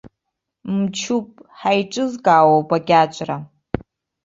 Мчуп, 0.75 1.27
ҳаиҿызкаауоуп 1.59 2.69
акьаҿра. 2.77 3.37